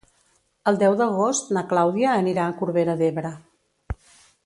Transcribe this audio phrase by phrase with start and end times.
[0.71, 3.37] El deu d'agost na Clàudia anirà a Corbera d'Ebre.